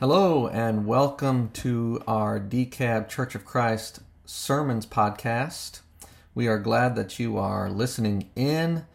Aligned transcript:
Hello, 0.00 0.48
and 0.48 0.88
welcome 0.88 1.50
to 1.50 2.02
our 2.08 2.40
DeKalb 2.40 3.08
Church 3.08 3.36
of 3.36 3.44
Christ 3.44 4.00
Sermons 4.24 4.86
podcast. 4.86 5.82
We 6.34 6.48
are 6.48 6.58
glad 6.58 6.96
that 6.96 7.20
you 7.20 7.38
are 7.38 7.70
listening 7.70 8.28
in, 8.34 8.86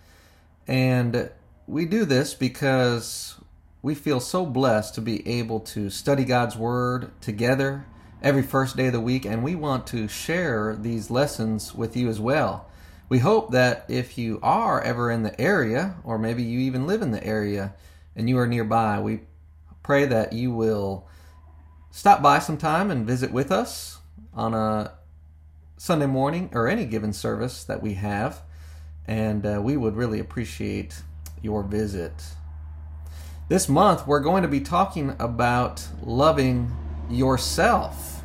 and 0.67 1.31
we 1.67 1.85
do 1.85 2.03
this 2.03 2.33
because 2.33 3.37
we 3.81 3.95
feel 3.95 4.19
so 4.19 4.45
blessed 4.45 4.93
to 4.95 5.01
be 5.01 5.25
able 5.25 5.61
to 5.61 5.89
study 5.89 6.25
God's 6.25 6.57
Word 6.57 7.11
together 7.21 7.85
every 8.21 8.43
first 8.43 8.75
day 8.75 8.87
of 8.87 8.93
the 8.93 8.99
week, 8.99 9.23
and 9.23 9.41
we 9.41 9.55
want 9.55 9.87
to 9.87 10.09
share 10.09 10.75
these 10.75 11.09
lessons 11.09 11.73
with 11.73 11.95
you 11.95 12.09
as 12.09 12.19
well. 12.19 12.69
We 13.07 13.19
hope 13.19 13.51
that 13.51 13.85
if 13.87 14.17
you 14.17 14.41
are 14.43 14.81
ever 14.81 15.09
in 15.09 15.23
the 15.23 15.39
area, 15.39 15.95
or 16.03 16.19
maybe 16.19 16.43
you 16.43 16.59
even 16.59 16.87
live 16.87 17.01
in 17.01 17.11
the 17.11 17.23
area 17.23 17.73
and 18.17 18.27
you 18.27 18.37
are 18.37 18.45
nearby, 18.45 18.99
we 18.99 19.21
pray 19.89 20.05
that 20.05 20.33
you 20.33 20.53
will 20.53 21.07
stop 21.89 22.21
by 22.21 22.37
sometime 22.37 22.91
and 22.91 23.07
visit 23.07 23.31
with 23.31 23.51
us 23.51 23.97
on 24.35 24.53
a 24.53 24.93
Sunday 25.77 26.05
morning 26.05 26.47
or 26.53 26.67
any 26.67 26.85
given 26.85 27.11
service 27.11 27.63
that 27.63 27.81
we 27.81 27.95
have. 27.95 28.43
And 29.07 29.43
uh, 29.43 29.59
we 29.63 29.77
would 29.77 29.95
really 29.95 30.19
appreciate 30.19 31.01
your 31.41 31.63
visit. 31.63 32.13
This 33.47 33.67
month, 33.67 34.05
we're 34.05 34.19
going 34.19 34.43
to 34.43 34.47
be 34.47 34.59
talking 34.59 35.15
about 35.17 35.87
loving 36.03 36.71
yourself. 37.09 38.21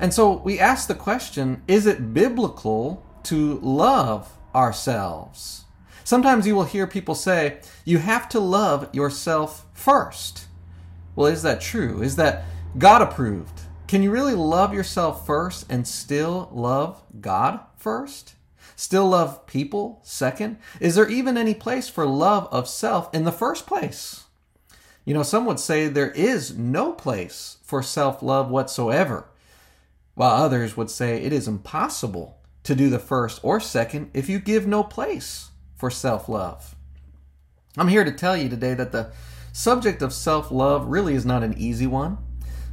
And 0.00 0.12
so 0.12 0.38
we 0.38 0.58
ask 0.58 0.88
the 0.88 0.96
question 0.96 1.62
is 1.68 1.86
it 1.86 2.14
biblical 2.14 3.06
to 3.22 3.60
love 3.60 4.32
ourselves? 4.52 5.66
Sometimes 6.02 6.48
you 6.48 6.56
will 6.56 6.64
hear 6.64 6.88
people 6.88 7.14
say, 7.14 7.60
you 7.84 7.98
have 7.98 8.28
to 8.30 8.40
love 8.40 8.92
yourself 8.92 9.66
first. 9.72 10.45
Well, 11.16 11.26
is 11.26 11.42
that 11.42 11.62
true? 11.62 12.02
Is 12.02 12.16
that 12.16 12.44
God 12.78 13.00
approved? 13.02 13.62
Can 13.88 14.02
you 14.02 14.10
really 14.10 14.34
love 14.34 14.74
yourself 14.74 15.26
first 15.26 15.64
and 15.70 15.88
still 15.88 16.50
love 16.52 17.02
God 17.20 17.60
first? 17.76 18.34
Still 18.76 19.08
love 19.08 19.46
people 19.46 20.00
second? 20.02 20.58
Is 20.78 20.94
there 20.94 21.08
even 21.08 21.38
any 21.38 21.54
place 21.54 21.88
for 21.88 22.04
love 22.04 22.46
of 22.52 22.68
self 22.68 23.12
in 23.14 23.24
the 23.24 23.32
first 23.32 23.66
place? 23.66 24.24
You 25.06 25.14
know, 25.14 25.22
some 25.22 25.46
would 25.46 25.60
say 25.60 25.88
there 25.88 26.10
is 26.10 26.58
no 26.58 26.92
place 26.92 27.56
for 27.62 27.82
self 27.82 28.22
love 28.22 28.50
whatsoever, 28.50 29.28
while 30.14 30.34
others 30.42 30.76
would 30.76 30.90
say 30.90 31.22
it 31.22 31.32
is 31.32 31.48
impossible 31.48 32.38
to 32.64 32.74
do 32.74 32.90
the 32.90 32.98
first 32.98 33.40
or 33.42 33.60
second 33.60 34.10
if 34.12 34.28
you 34.28 34.38
give 34.40 34.66
no 34.66 34.82
place 34.82 35.50
for 35.76 35.90
self 35.90 36.28
love. 36.28 36.74
I'm 37.78 37.88
here 37.88 38.04
to 38.04 38.12
tell 38.12 38.36
you 38.36 38.48
today 38.48 38.74
that 38.74 38.92
the 38.92 39.12
subject 39.56 40.02
of 40.02 40.12
self 40.12 40.50
love 40.50 40.86
really 40.86 41.14
is 41.14 41.24
not 41.24 41.42
an 41.42 41.56
easy 41.56 41.86
one. 41.86 42.18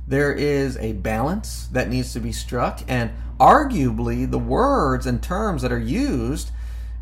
There 0.06 0.34
is 0.34 0.76
a 0.78 0.92
balance 0.92 1.68
that 1.72 1.90
needs 1.90 2.12
to 2.12 2.20
be 2.20 2.34
struck, 2.34 2.82
and 2.90 3.12
arguably, 3.40 4.30
the 4.30 4.38
words 4.38 5.06
and 5.06 5.24
terms 5.24 5.62
that 5.62 5.72
are 5.72 5.80
used 5.80 6.52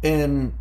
in 0.04 0.54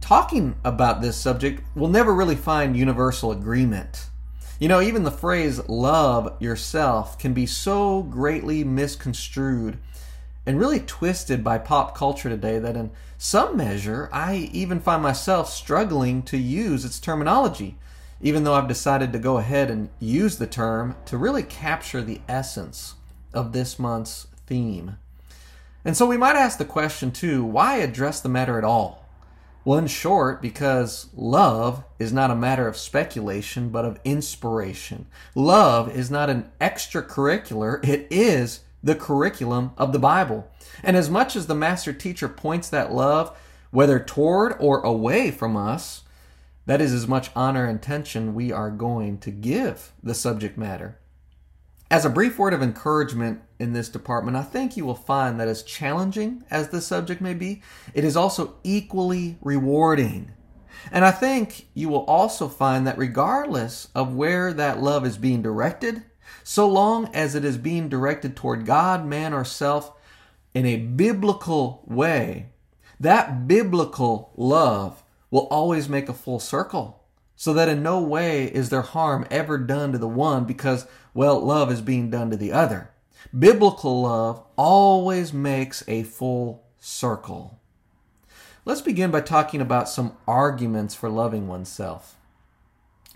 talking 0.00 0.56
about 0.64 1.00
this 1.00 1.16
subject 1.16 1.62
will 1.76 1.88
never 1.88 2.12
really 2.12 2.34
find 2.34 2.76
universal 2.76 3.30
agreement. 3.30 4.10
You 4.58 4.66
know, 4.66 4.80
even 4.80 5.04
the 5.04 5.12
phrase 5.12 5.68
love 5.68 6.36
yourself 6.42 7.20
can 7.20 7.34
be 7.34 7.46
so 7.46 8.02
greatly 8.02 8.64
misconstrued 8.64 9.78
and 10.44 10.58
really 10.58 10.80
twisted 10.80 11.44
by 11.44 11.58
pop 11.58 11.96
culture 11.96 12.28
today 12.28 12.58
that 12.58 12.76
in 12.76 12.90
some 13.16 13.56
measure 13.56 14.08
I 14.12 14.50
even 14.52 14.80
find 14.80 15.04
myself 15.04 15.50
struggling 15.50 16.22
to 16.24 16.36
use 16.36 16.84
its 16.84 16.98
terminology, 16.98 17.76
even 18.20 18.44
though 18.44 18.54
I've 18.54 18.68
decided 18.68 19.12
to 19.12 19.18
go 19.18 19.38
ahead 19.38 19.70
and 19.70 19.88
use 20.00 20.38
the 20.38 20.46
term 20.46 20.96
to 21.06 21.18
really 21.18 21.42
capture 21.42 22.02
the 22.02 22.20
essence 22.28 22.94
of 23.32 23.52
this 23.52 23.78
month's 23.78 24.26
theme. 24.46 24.96
And 25.84 25.96
so 25.96 26.06
we 26.06 26.16
might 26.16 26.36
ask 26.36 26.58
the 26.58 26.64
question 26.64 27.10
too 27.10 27.44
why 27.44 27.76
address 27.76 28.20
the 28.20 28.28
matter 28.28 28.58
at 28.58 28.64
all? 28.64 29.06
Well, 29.64 29.78
in 29.78 29.88
short, 29.88 30.40
because 30.40 31.08
love 31.12 31.82
is 31.98 32.12
not 32.12 32.30
a 32.30 32.36
matter 32.36 32.68
of 32.68 32.76
speculation, 32.76 33.70
but 33.70 33.84
of 33.84 33.98
inspiration. 34.04 35.06
Love 35.34 35.90
is 35.90 36.08
not 36.08 36.30
an 36.30 36.50
extracurricular, 36.60 37.84
it 37.84 38.06
is 38.08 38.60
the 38.82 38.94
curriculum 38.94 39.72
of 39.76 39.92
the 39.92 39.98
Bible. 39.98 40.48
And 40.84 40.96
as 40.96 41.10
much 41.10 41.34
as 41.34 41.48
the 41.48 41.56
master 41.56 41.92
teacher 41.92 42.28
points 42.28 42.68
that 42.68 42.92
love, 42.92 43.36
whether 43.72 43.98
toward 43.98 44.54
or 44.60 44.80
away 44.82 45.32
from 45.32 45.56
us, 45.56 46.04
that 46.66 46.80
is 46.80 46.92
as 46.92 47.08
much 47.08 47.30
honor 47.34 47.64
and 47.64 47.78
attention 47.78 48.34
we 48.34 48.52
are 48.52 48.70
going 48.70 49.18
to 49.18 49.30
give 49.30 49.92
the 50.02 50.14
subject 50.14 50.58
matter. 50.58 50.98
As 51.88 52.04
a 52.04 52.10
brief 52.10 52.36
word 52.38 52.52
of 52.52 52.62
encouragement 52.62 53.40
in 53.60 53.72
this 53.72 53.88
department, 53.88 54.36
I 54.36 54.42
think 54.42 54.76
you 54.76 54.84
will 54.84 54.96
find 54.96 55.38
that 55.38 55.46
as 55.46 55.62
challenging 55.62 56.42
as 56.50 56.68
the 56.68 56.80
subject 56.80 57.20
may 57.20 57.32
be, 57.32 57.62
it 57.94 58.04
is 58.04 58.16
also 58.16 58.56
equally 58.64 59.38
rewarding. 59.40 60.32
And 60.90 61.04
I 61.04 61.12
think 61.12 61.68
you 61.74 61.88
will 61.88 62.04
also 62.06 62.48
find 62.48 62.86
that 62.86 62.98
regardless 62.98 63.88
of 63.94 64.14
where 64.14 64.52
that 64.52 64.82
love 64.82 65.06
is 65.06 65.16
being 65.16 65.42
directed, 65.42 66.02
so 66.42 66.68
long 66.68 67.08
as 67.14 67.36
it 67.36 67.44
is 67.44 67.56
being 67.56 67.88
directed 67.88 68.36
toward 68.36 68.66
God, 68.66 69.06
man, 69.06 69.32
or 69.32 69.44
self 69.44 69.92
in 70.54 70.66
a 70.66 70.76
biblical 70.76 71.84
way, 71.86 72.46
that 72.98 73.46
biblical 73.46 74.32
love 74.36 75.04
will 75.36 75.48
always 75.48 75.86
make 75.86 76.08
a 76.08 76.14
full 76.14 76.40
circle. 76.40 77.02
So 77.34 77.52
that 77.52 77.68
in 77.68 77.82
no 77.82 78.00
way 78.00 78.46
is 78.46 78.70
there 78.70 78.80
harm 78.80 79.26
ever 79.30 79.58
done 79.58 79.92
to 79.92 79.98
the 79.98 80.08
one 80.08 80.46
because, 80.46 80.86
well, 81.12 81.38
love 81.38 81.70
is 81.70 81.82
being 81.82 82.08
done 82.08 82.30
to 82.30 82.38
the 82.38 82.52
other. 82.52 82.88
Biblical 83.38 84.00
love 84.00 84.42
always 84.56 85.34
makes 85.34 85.84
a 85.86 86.04
full 86.04 86.64
circle. 86.80 87.60
Let's 88.64 88.80
begin 88.80 89.10
by 89.10 89.20
talking 89.20 89.60
about 89.60 89.90
some 89.90 90.16
arguments 90.26 90.94
for 90.94 91.10
loving 91.10 91.48
oneself. 91.48 92.16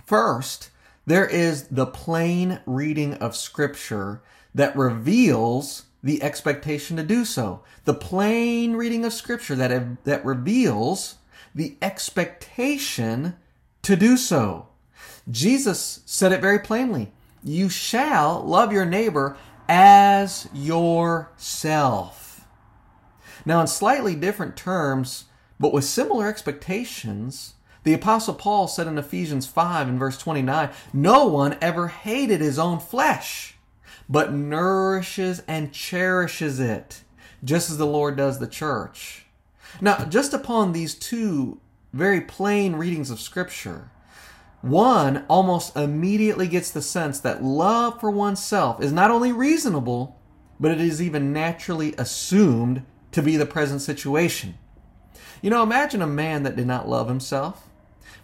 First, 0.04 0.68
there 1.06 1.26
is 1.26 1.68
the 1.68 1.86
plain 1.86 2.60
reading 2.66 3.14
of 3.14 3.34
Scripture 3.34 4.20
that 4.54 4.76
reveals 4.76 5.86
the 6.02 6.22
expectation 6.22 6.98
to 6.98 7.02
do 7.02 7.24
so. 7.24 7.62
The 7.86 7.94
plain 7.94 8.74
reading 8.74 9.06
of 9.06 9.14
Scripture 9.14 9.54
that, 9.54 10.04
that 10.04 10.22
reveals 10.22 11.14
the 11.54 11.76
expectation 11.82 13.36
to 13.82 13.96
do 13.96 14.16
so. 14.16 14.68
Jesus 15.30 16.00
said 16.06 16.32
it 16.32 16.40
very 16.40 16.58
plainly 16.58 17.12
You 17.42 17.68
shall 17.68 18.42
love 18.42 18.72
your 18.72 18.86
neighbor 18.86 19.36
as 19.68 20.48
yourself. 20.52 22.46
Now, 23.46 23.60
in 23.60 23.66
slightly 23.66 24.14
different 24.14 24.56
terms, 24.56 25.26
but 25.58 25.72
with 25.72 25.84
similar 25.84 26.28
expectations, 26.28 27.54
the 27.82 27.94
Apostle 27.94 28.34
Paul 28.34 28.68
said 28.68 28.86
in 28.86 28.98
Ephesians 28.98 29.46
5 29.46 29.88
and 29.88 29.98
verse 29.98 30.18
29 30.18 30.70
No 30.92 31.26
one 31.26 31.56
ever 31.60 31.88
hated 31.88 32.40
his 32.40 32.58
own 32.58 32.78
flesh, 32.78 33.56
but 34.08 34.32
nourishes 34.32 35.42
and 35.48 35.72
cherishes 35.72 36.60
it, 36.60 37.02
just 37.42 37.70
as 37.70 37.78
the 37.78 37.86
Lord 37.86 38.16
does 38.16 38.38
the 38.38 38.46
church. 38.46 39.26
Now, 39.80 40.04
just 40.04 40.32
upon 40.32 40.72
these 40.72 40.94
two 40.94 41.60
very 41.92 42.20
plain 42.20 42.76
readings 42.76 43.10
of 43.10 43.20
Scripture, 43.20 43.90
one 44.62 45.24
almost 45.28 45.76
immediately 45.76 46.46
gets 46.46 46.70
the 46.70 46.82
sense 46.82 47.20
that 47.20 47.42
love 47.42 47.98
for 48.00 48.10
oneself 48.10 48.82
is 48.82 48.92
not 48.92 49.10
only 49.10 49.32
reasonable, 49.32 50.20
but 50.58 50.70
it 50.70 50.80
is 50.80 51.00
even 51.00 51.32
naturally 51.32 51.94
assumed 51.96 52.84
to 53.12 53.22
be 53.22 53.36
the 53.36 53.46
present 53.46 53.80
situation. 53.80 54.58
You 55.42 55.50
know, 55.50 55.62
imagine 55.62 56.02
a 56.02 56.06
man 56.06 56.42
that 56.42 56.56
did 56.56 56.66
not 56.66 56.88
love 56.88 57.08
himself. 57.08 57.68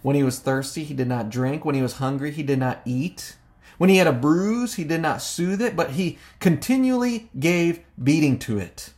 When 0.03 0.15
he 0.15 0.23
was 0.23 0.39
thirsty, 0.39 0.83
he 0.83 0.93
did 0.93 1.07
not 1.07 1.31
drink. 1.31 1.65
When 1.65 1.75
he 1.75 1.81
was 1.81 1.93
hungry, 1.93 2.31
he 2.31 2.43
did 2.43 2.59
not 2.59 2.81
eat. 2.85 3.35
When 3.79 3.89
he 3.89 3.97
had 3.97 4.07
a 4.07 4.13
bruise, 4.13 4.75
he 4.75 4.83
did 4.83 5.01
not 5.01 5.21
soothe 5.21 5.61
it, 5.61 5.75
but 5.75 5.91
he 5.91 6.19
continually 6.39 7.29
gave 7.37 7.79
beating 8.01 8.37
to 8.39 8.59
it. 8.59 8.93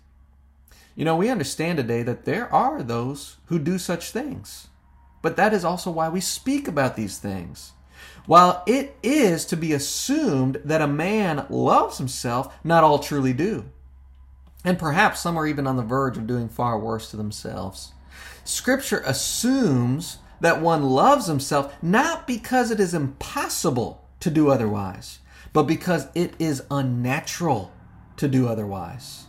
You 1.00 1.06
know, 1.06 1.16
we 1.16 1.30
understand 1.30 1.78
today 1.78 2.04
that 2.04 2.25
there 2.25 2.54
are 2.54 2.84
those 2.84 3.38
who 3.46 3.57
do 3.57 3.78
such 3.78 4.12
things. 4.12 4.68
But 5.22 5.38
that 5.38 5.54
is 5.54 5.63
also 5.63 5.90
why 5.92 6.10
we 6.10 6.19
speak 6.19 6.68
about 6.68 6.98
these 6.98 7.18
things. 7.18 7.72
While 8.25 8.63
it 8.68 8.98
is 9.01 9.46
to 9.46 9.56
be 9.56 9.72
assumed 9.72 10.60
that 10.66 10.81
a 10.81 10.88
man 10.88 11.46
loves 11.50 12.00
himself, 12.00 12.54
not 12.66 12.84
all 12.84 13.00
truly 13.00 13.31
do. 13.31 13.69
And 14.66 14.78
perhaps 14.78 15.22
some 15.22 15.38
are 15.38 15.48
even 15.48 15.68
on 15.68 15.78
the 15.78 15.84
verge 15.84 16.18
of 16.18 16.28
doing 16.28 16.50
far 16.50 16.78
worse 16.78 17.10
to 17.12 17.16
themselves. 17.16 17.94
Scripture 18.44 19.02
assumes 19.06 20.18
that 20.42 20.62
one 20.62 20.84
loves 20.84 21.28
himself 21.28 21.81
not 21.81 22.28
because 22.28 22.72
it 22.72 22.80
is 22.81 22.94
impossible 22.94 24.06
to 24.19 24.30
do 24.30 24.50
otherwise, 24.50 25.19
but 25.54 25.63
because 25.63 26.07
it 26.13 26.34
is 26.40 26.62
unnatural 26.69 27.72
to 28.18 28.28
do 28.28 28.50
otherwise. 28.50 29.29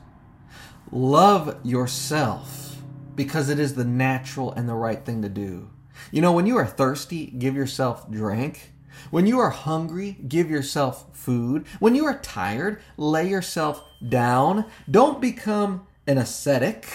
Love 0.92 1.56
yourself 1.62 2.76
because 3.14 3.48
it 3.48 3.60
is 3.60 3.74
the 3.74 3.84
natural 3.84 4.52
and 4.52 4.68
the 4.68 4.74
right 4.74 5.04
thing 5.04 5.22
to 5.22 5.28
do. 5.28 5.70
You 6.10 6.20
know, 6.20 6.32
when 6.32 6.46
you 6.46 6.56
are 6.56 6.66
thirsty, 6.66 7.26
give 7.26 7.54
yourself 7.54 8.10
drink. 8.10 8.72
When 9.10 9.26
you 9.26 9.38
are 9.38 9.50
hungry, 9.50 10.16
give 10.26 10.50
yourself 10.50 11.06
food. 11.16 11.66
When 11.78 11.94
you 11.94 12.04
are 12.06 12.18
tired, 12.18 12.80
lay 12.96 13.28
yourself 13.28 13.84
down. 14.06 14.64
Don't 14.90 15.20
become 15.20 15.86
an 16.06 16.18
ascetic, 16.18 16.88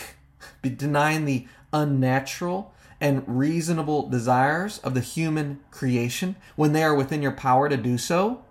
be 0.61 0.69
denying 0.69 1.23
the 1.23 1.47
unnatural 1.71 2.73
and 2.99 3.23
reasonable 3.27 4.09
desires 4.09 4.79
of 4.79 4.93
the 4.93 5.01
human 5.01 5.61
creation 5.71 6.35
when 6.55 6.73
they 6.73 6.83
are 6.83 6.95
within 6.95 7.21
your 7.21 7.31
power 7.31 7.69
to 7.69 7.77
do 7.77 7.97
so. 7.97 8.43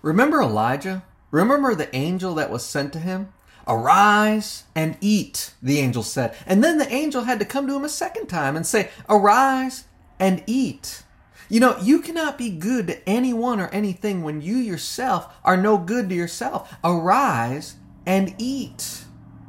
Remember 0.00 0.40
Elijah? 0.40 1.02
Remember 1.30 1.74
the 1.74 1.94
angel 1.94 2.34
that 2.34 2.50
was 2.50 2.64
sent 2.64 2.92
to 2.94 2.98
him? 2.98 3.32
Arise 3.66 4.64
and 4.74 4.96
eat, 5.00 5.54
the 5.62 5.78
angel 5.78 6.02
said. 6.02 6.36
And 6.46 6.62
then 6.62 6.78
the 6.78 6.92
angel 6.92 7.24
had 7.24 7.38
to 7.38 7.44
come 7.44 7.66
to 7.66 7.76
him 7.76 7.84
a 7.84 7.88
second 7.88 8.26
time 8.26 8.56
and 8.56 8.66
say, 8.66 8.90
Arise 9.08 9.84
and 10.18 10.42
eat. 10.46 11.02
You 11.48 11.58
know, 11.58 11.76
you 11.82 12.00
cannot 12.00 12.38
be 12.38 12.50
good 12.50 12.86
to 12.86 13.08
anyone 13.08 13.60
or 13.60 13.68
anything 13.68 14.22
when 14.22 14.40
you 14.40 14.56
yourself 14.56 15.34
are 15.44 15.56
no 15.56 15.78
good 15.78 16.08
to 16.08 16.14
yourself. 16.14 16.76
Arise 16.84 17.76
and 18.06 18.34
eat. 18.38 19.04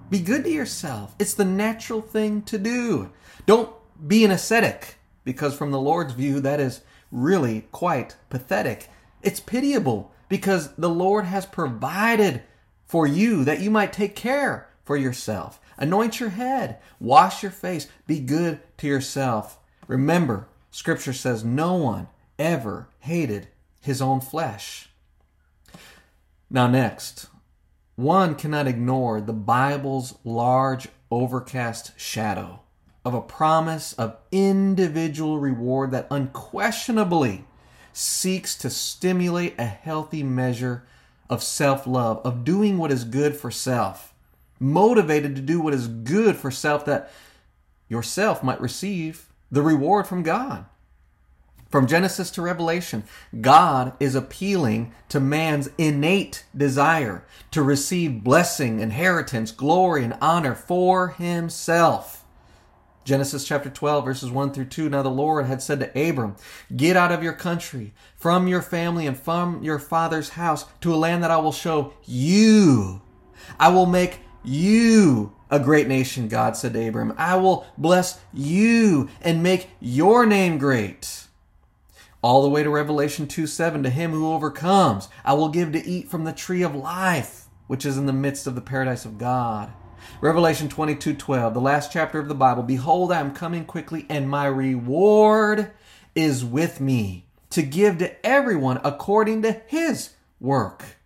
Be 0.10 0.20
good 0.20 0.44
to 0.44 0.50
yourself. 0.50 1.16
It's 1.20 1.36
the 1.36 1.46
natural 1.46 2.02
thing 2.02 2.42
to 2.44 2.58
do. 2.58 3.12
Don't 3.46 3.72
be 4.08 4.26
an 4.26 4.32
ascetic, 4.32 4.96
because 5.24 5.56
from 5.56 5.72
the 5.72 5.80
Lord's 5.80 6.14
view, 6.14 6.40
that 6.40 6.60
is 6.60 6.82
really 7.12 7.68
quite 7.72 8.16
pathetic. 8.30 8.90
It's 9.22 9.40
pitiable 9.40 10.12
because 10.28 10.74
the 10.76 10.90
Lord 10.90 11.26
has 11.26 11.46
provided 11.46 12.42
for 12.92 13.08
you 13.08 13.46
that 13.46 13.62
you 13.62 13.72
might 13.72 13.94
take 13.94 14.18
care 14.18 14.68
for 14.84 14.98
yourself. 14.98 15.62
Anoint 15.78 16.20
your 16.20 16.32
head, 16.32 16.78
wash 17.00 17.42
your 17.42 17.52
face, 17.52 17.88
be 18.06 18.20
good 18.20 18.60
to 18.76 18.86
yourself. 18.86 19.62
Remember, 19.88 20.50
Scripture 20.72 21.14
says 21.14 21.42
no 21.42 21.76
one 21.76 22.10
ever 22.38 22.90
hated 23.00 23.48
his 23.80 24.02
own 24.02 24.20
flesh. 24.20 24.90
Now, 26.50 26.68
next, 26.68 27.28
one 27.96 28.36
cannot 28.36 28.68
ignore 28.68 29.22
the 29.22 29.32
Bible's 29.32 30.18
large 30.26 30.90
overcast 31.10 31.98
shadow 31.98 32.60
of 33.06 33.14
a 33.14 33.22
promise 33.22 33.94
of 33.94 34.18
individual 34.34 35.40
reward 35.40 35.92
that 35.92 36.08
unquestionably 36.12 37.46
seeks 37.94 38.54
to 38.58 38.70
stimulate 38.70 39.56
a 39.58 39.64
healthy 39.64 40.24
measure 40.24 40.84
of 41.32 41.42
self 41.42 41.88
love, 41.88 42.22
of 42.26 42.44
doing 42.44 42.78
what 42.78 42.92
is 42.92 43.06
good 43.06 43.36
for 43.36 43.50
self, 43.50 44.14
motivated 44.60 45.36
to 45.38 45.42
do 45.42 45.62
what 45.62 45.74
is 45.74 45.88
good 45.88 46.36
for 46.36 46.52
self 46.52 46.86
that 46.86 47.12
yourself 47.88 48.44
might 48.44 48.62
receive 48.62 49.28
the 49.50 49.62
reward 49.62 50.06
from 50.06 50.22
God. 50.22 50.66
From 51.70 51.88
Genesis 51.88 52.32
to 52.32 52.42
Revelation, 52.42 53.06
God 53.40 53.94
is 53.98 54.14
appealing 54.14 54.94
to 55.08 55.22
man's 55.22 55.70
innate 55.78 56.44
desire 56.56 57.24
to 57.52 57.64
receive 57.64 58.26
blessing, 58.26 58.82
inheritance, 58.82 59.52
glory, 59.52 60.04
and 60.04 60.18
honor 60.20 60.54
for 60.54 61.10
himself. 61.10 62.21
Genesis 63.04 63.46
chapter 63.46 63.70
12, 63.70 64.06
verses 64.06 64.30
1 64.30 64.54
through 64.54 64.66
2. 64.66 64.90
Now 64.90 65.02
the 65.02 65.10
Lord 65.10 65.46
had 65.46 65.62
said 65.62 65.80
to 65.80 66.10
Abram, 66.10 66.36
Get 66.76 66.96
out 66.96 67.12
of 67.12 67.24
your 67.24 67.34
country, 67.34 67.94
from 68.16 68.48
your 68.48 68.62
family, 68.62 69.08
and 69.08 69.18
from 69.18 69.64
your 69.64 69.80
father's 69.80 70.30
house 70.30 70.66
to 70.82 70.94
a 70.94 70.98
land 70.98 71.24
that 71.24 71.32
I 71.32 71.38
will 71.38 71.52
show 71.52 71.94
you. 72.06 73.02
I 73.60 73.70
will 73.70 73.88
make 73.88 74.20
you 74.44 75.34
a 75.50 75.60
great 75.60 75.88
nation, 75.88 76.28
God 76.28 76.56
said 76.56 76.74
to 76.74 76.88
Abram. 76.88 77.14
I 77.18 77.36
will 77.38 77.66
bless 77.78 78.20
you 78.34 79.10
and 79.22 79.42
make 79.42 79.70
your 79.80 80.26
name 80.26 80.58
great. 80.58 81.26
All 82.24 82.44
the 82.44 82.50
way 82.50 82.62
to 82.62 82.70
Revelation 82.70 83.28
2 83.28 83.48
7. 83.48 83.82
To 83.82 83.90
him 83.90 84.12
who 84.12 84.32
overcomes, 84.32 85.10
I 85.26 85.34
will 85.34 85.50
give 85.50 85.72
to 85.72 85.86
eat 85.86 86.10
from 86.10 86.24
the 86.24 86.34
tree 86.34 86.62
of 86.62 86.76
life, 86.76 87.46
which 87.66 87.84
is 87.84 87.98
in 87.98 88.06
the 88.06 88.14
midst 88.14 88.46
of 88.46 88.54
the 88.54 88.62
paradise 88.62 89.06
of 89.06 89.18
God. 89.18 89.74
Revelation 90.22 90.70
22 90.70 91.16
12, 91.16 91.54
the 91.54 91.62
last 91.62 91.92
chapter 91.92 92.20
of 92.20 92.28
the 92.28 92.36
Bible. 92.36 92.64
Behold, 92.64 93.12
I 93.12 93.20
am 93.20 93.34
coming 93.34 93.66
quickly, 93.66 94.06
and 94.10 94.30
my 94.30 94.46
reward 94.46 95.72
is 96.16 96.44
with 96.46 96.80
me 96.80 97.26
to 97.52 97.62
give 97.62 97.98
to 97.98 98.26
everyone 98.26 98.80
according 98.84 99.42
to 99.42 99.62
his 99.68 100.12
work. 100.40 100.98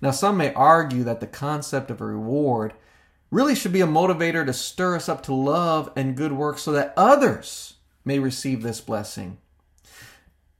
Now, 0.00 0.10
some 0.10 0.36
may 0.36 0.52
argue 0.52 1.04
that 1.04 1.20
the 1.20 1.26
concept 1.26 1.90
of 1.90 2.00
a 2.00 2.04
reward 2.04 2.74
really 3.30 3.54
should 3.54 3.72
be 3.72 3.80
a 3.80 3.86
motivator 3.86 4.44
to 4.44 4.52
stir 4.52 4.96
us 4.96 5.08
up 5.08 5.22
to 5.24 5.34
love 5.34 5.90
and 5.96 6.16
good 6.16 6.32
works 6.32 6.62
so 6.62 6.72
that 6.72 6.92
others 6.96 7.74
may 8.04 8.18
receive 8.18 8.62
this 8.62 8.80
blessing. 8.80 9.38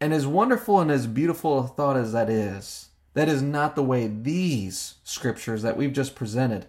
And 0.01 0.13
as 0.13 0.27
wonderful 0.27 0.81
and 0.81 0.91
as 0.91 1.07
beautiful 1.07 1.59
a 1.59 1.69
thought 1.69 1.97
as 1.97 2.13
that 2.13 2.31
is, 2.31 2.89
that 3.15 3.29
is 3.29 3.43
not 3.43 3.77
the 3.77 3.83
way 3.83 4.07
these 4.07 4.95
scriptures 5.05 5.63
that 5.63 5.77
we've 5.77 5.93
just 5.93 6.15
presented 6.15 6.67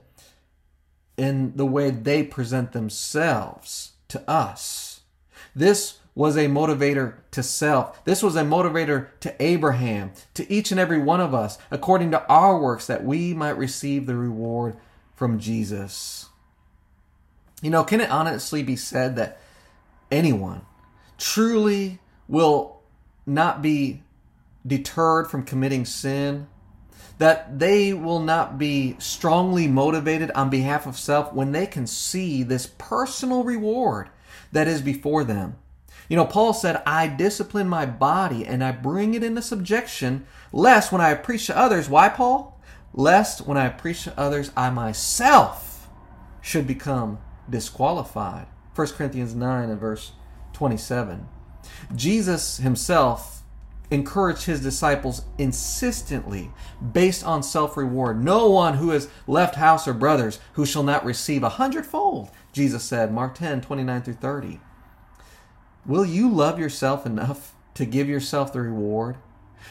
in 1.17 1.55
the 1.55 1.65
way 1.65 1.89
they 1.89 2.23
present 2.23 2.71
themselves 2.71 3.93
to 4.07 4.29
us. 4.29 5.01
This 5.55 5.99
was 6.15 6.35
a 6.37 6.45
motivator 6.45 7.15
to 7.31 7.41
self. 7.41 8.03
This 8.05 8.21
was 8.21 8.35
a 8.35 8.43
motivator 8.43 9.07
to 9.21 9.35
Abraham, 9.41 10.11
to 10.35 10.51
each 10.51 10.71
and 10.71 10.79
every 10.79 10.99
one 10.99 11.19
of 11.19 11.33
us, 11.33 11.57
according 11.71 12.11
to 12.11 12.25
our 12.27 12.59
works, 12.59 12.87
that 12.87 13.03
we 13.03 13.33
might 13.33 13.57
receive 13.57 14.05
the 14.05 14.15
reward 14.15 14.77
from 15.15 15.39
Jesus. 15.39 16.27
You 17.61 17.69
know, 17.69 17.83
can 17.83 18.01
it 18.01 18.11
honestly 18.11 18.61
be 18.61 18.75
said 18.75 19.15
that 19.15 19.39
anyone 20.11 20.65
truly 21.17 21.99
will 22.27 22.81
not 23.25 23.61
be 23.61 24.03
deterred 24.65 25.29
from 25.29 25.43
committing 25.43 25.85
sin 25.85 26.47
that 27.17 27.59
they 27.59 27.93
will 27.93 28.19
not 28.19 28.57
be 28.57 28.95
strongly 28.99 29.67
motivated 29.67 30.31
on 30.31 30.49
behalf 30.49 30.85
of 30.85 30.97
self 30.97 31.33
when 31.33 31.51
they 31.51 31.65
can 31.65 31.87
see 31.87 32.43
this 32.43 32.67
personal 32.77 33.43
reward 33.43 34.09
that 34.51 34.67
is 34.67 34.81
before 34.81 35.23
them. 35.23 35.55
You 36.09 36.17
know, 36.17 36.25
Paul 36.25 36.53
said, 36.53 36.81
I 36.85 37.07
discipline 37.07 37.67
my 37.67 37.85
body 37.85 38.45
and 38.45 38.63
I 38.63 38.71
bring 38.71 39.13
it 39.13 39.23
into 39.23 39.41
subjection, 39.41 40.25
lest 40.51 40.91
when 40.91 41.01
I 41.01 41.13
preach 41.13 41.47
to 41.47 41.57
others, 41.57 41.89
why, 41.89 42.09
Paul? 42.09 42.59
Lest 42.93 43.47
when 43.47 43.57
I 43.57 43.69
preach 43.69 44.03
to 44.03 44.19
others, 44.19 44.51
I 44.55 44.69
myself 44.69 45.87
should 46.41 46.67
become 46.67 47.19
disqualified. 47.49 48.47
1 48.75 48.87
Corinthians 48.89 49.33
9 49.33 49.69
and 49.69 49.79
verse 49.79 50.11
27. 50.53 51.27
Jesus 51.95 52.57
himself 52.57 53.32
encouraged 53.93 54.45
his 54.45 54.59
disciples 54.59 55.23
insistently 55.37 56.51
based 56.91 57.23
on 57.23 57.43
self 57.43 57.77
reward. 57.77 58.23
No 58.23 58.49
one 58.49 58.75
who 58.75 58.89
has 58.89 59.07
left 59.27 59.55
house 59.55 59.87
or 59.87 59.93
brothers 59.93 60.39
who 60.53 60.65
shall 60.65 60.83
not 60.83 61.05
receive 61.05 61.43
a 61.43 61.49
hundredfold, 61.49 62.31
Jesus 62.51 62.83
said, 62.83 63.13
Mark 63.13 63.35
10 63.35 63.61
29 63.61 64.01
through 64.01 64.13
30. 64.15 64.59
Will 65.85 66.05
you 66.05 66.29
love 66.29 66.59
yourself 66.59 67.05
enough 67.05 67.53
to 67.75 67.85
give 67.85 68.09
yourself 68.09 68.51
the 68.51 68.61
reward? 68.61 69.17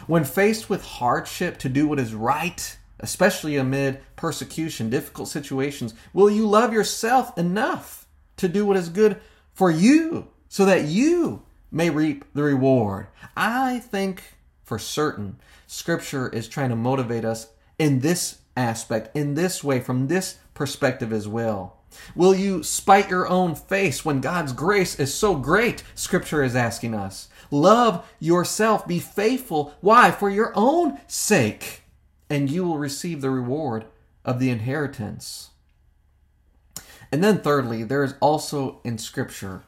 When 0.07 0.25
faced 0.25 0.71
with 0.71 0.85
hardship 0.85 1.59
to 1.59 1.69
do 1.69 1.89
what 1.89 1.99
is 1.99 2.15
right, 2.15 2.79
especially 3.01 3.57
amid 3.57 4.01
persecution, 4.17 4.89
difficult 4.89 5.29
situations, 5.29 5.95
will 6.13 6.31
you 6.31 6.47
love 6.47 6.73
yourself 6.73 7.37
enough 7.37 8.07
to 8.37 8.49
do 8.49 8.65
what 8.65 8.77
is 8.77 8.89
good 8.89 9.21
for 9.53 9.71
you 9.71 10.29
so 10.49 10.65
that 10.65 10.85
you 10.85 11.43
may 11.73 11.91
reap 11.91 12.25
the 12.35 12.43
reward. 12.43 13.09
I 13.37 13.79
think 13.81 14.23
for 14.63 14.79
certain 14.79 15.37
Scripture 15.67 16.29
is 16.29 16.49
trying 16.49 16.71
to 16.71 16.77
motivate 16.77 17.25
us 17.25 17.49
in 17.79 18.01
this 18.01 18.39
aspect, 18.57 19.17
in 19.17 19.35
this 19.35 19.65
way, 19.65 19.81
from 19.81 20.07
this 20.07 20.37
perspective 20.55 21.13
as 21.13 21.27
well. 21.27 21.79
Will 22.15 22.35
you 22.35 22.63
spite 22.63 23.11
your 23.11 23.29
own 23.29 23.55
face 23.55 24.05
when 24.05 24.21
God's 24.21 24.53
grace 24.53 24.99
is 24.99 25.13
so 25.13 25.35
great? 25.35 25.83
Scripture 25.95 26.43
is 26.43 26.57
asking 26.57 26.95
us. 26.95 27.29
Love 27.51 28.07
yourself, 28.19 28.87
be 28.87 28.99
faithful. 28.99 29.75
Why? 29.81 30.11
For 30.11 30.31
your 30.31 30.53
own 30.55 30.99
sake. 31.07 31.83
And 32.31 32.51
you 32.51 32.65
will 32.65 32.79
receive 32.79 33.21
the 33.21 33.31
reward 33.31 33.85
of 34.25 34.39
the 34.39 34.51
inheritance. 34.51 35.51
And 37.11 37.23
then, 37.23 37.41
thirdly, 37.41 37.83
there 37.83 38.05
is 38.05 38.15
also 38.21 38.81
in 38.85 38.97
Scripture 38.97 39.65